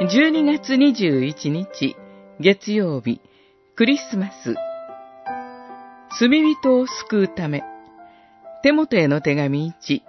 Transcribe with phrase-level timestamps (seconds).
[0.00, 1.96] 12月21日、
[2.38, 3.20] 月曜日、
[3.74, 4.54] クリスマス。
[6.20, 7.64] 罪人を救うため、
[8.62, 10.02] 手元への手紙1、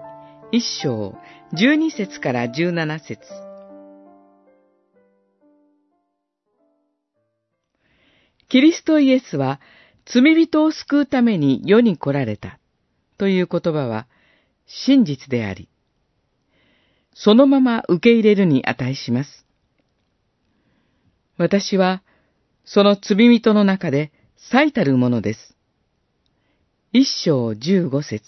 [0.51, 1.17] 1章、
[1.53, 3.19] 12節から17節
[8.47, 9.59] キリストイエスは
[10.05, 12.59] 罪人を救うために世に来られた
[13.17, 14.05] という言葉は
[14.67, 15.67] 真実であり、
[17.15, 19.48] そのまま受け入れるに値します。
[21.39, 22.03] 私は、
[22.65, 25.55] その罪人の中で最たるものです。
[26.91, 28.25] 一章十五節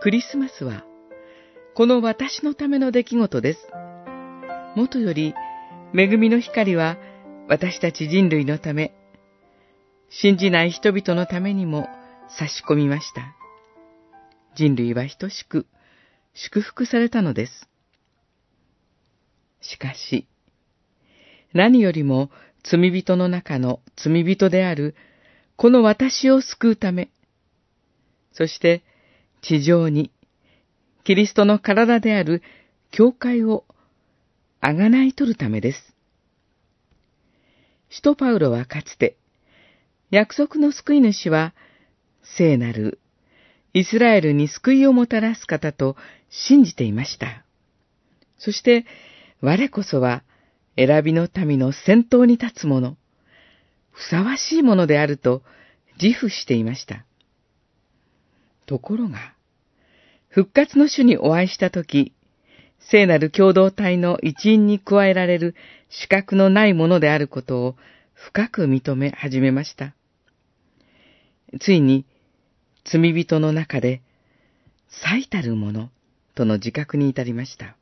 [0.00, 0.82] クリスマスは、
[1.74, 3.68] この私のための出来事です。
[4.74, 5.34] もとより、
[5.94, 6.96] 恵みの光は
[7.48, 8.94] 私たち人類のため、
[10.08, 11.86] 信じない人々のためにも
[12.38, 13.36] 差し込みました。
[14.56, 15.66] 人類は等しく
[16.32, 17.67] 祝福されたのです。
[19.60, 20.26] しかし、
[21.52, 22.30] 何よりも
[22.62, 24.94] 罪人の中の罪人である
[25.56, 27.10] この私を救うため、
[28.32, 28.82] そして
[29.42, 30.12] 地上に
[31.04, 32.42] キリストの体である
[32.90, 33.64] 教会を
[34.60, 35.94] あがない取るためです。
[37.90, 39.16] 使徒パウロはかつて、
[40.10, 41.54] 約束の救い主は
[42.22, 43.00] 聖なる
[43.72, 45.96] イスラエルに救いをもたらす方と
[46.30, 47.44] 信じていました。
[48.38, 48.86] そして、
[49.40, 50.24] 我こそは
[50.76, 52.96] 選びの民の先頭に立つ者、
[53.90, 55.42] ふさわしいものであると
[56.00, 57.04] 自負していました。
[58.66, 59.34] ところが、
[60.28, 62.12] 復活の主にお会いしたとき、
[62.78, 65.54] 聖なる共同体の一員に加えられる
[65.88, 67.76] 資格のないものであることを
[68.12, 69.94] 深く認め始めました。
[71.60, 72.04] ついに、
[72.84, 74.02] 罪人の中で
[74.88, 75.90] 最たるもの
[76.34, 77.77] との自覚に至りました。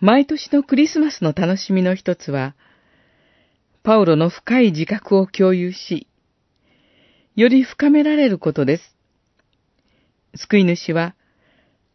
[0.00, 2.54] 毎年のクリスマスの楽しみの一つは、
[3.82, 6.06] パウロの深い自覚を共有し、
[7.36, 8.96] より深められることです。
[10.34, 11.14] 救い主は、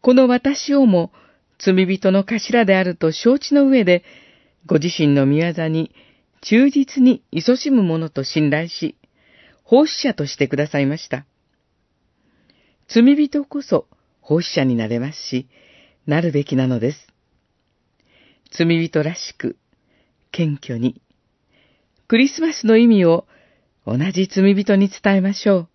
[0.02, 1.12] この私をも
[1.58, 4.04] 罪人の頭であると承知の上で、
[4.68, 5.92] ご自身の宮座に
[6.42, 8.96] 忠実に勤しむ者と信頼し、
[9.64, 11.26] 奉仕者としてくださいました。
[12.88, 13.88] 罪人こそ
[14.22, 15.48] 奉仕者になれますし、
[16.06, 17.15] なるべきなのです。
[18.58, 19.58] 罪人らしく、
[20.32, 21.02] 謙虚に、
[22.08, 23.28] クリスマスの意味を
[23.86, 25.70] 同じ罪人に伝えましょう。